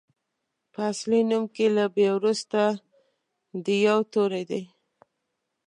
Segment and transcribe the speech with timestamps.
[0.73, 2.61] په اصلي نوم کې له بي وروسته
[3.63, 4.63] د يوو توری دی.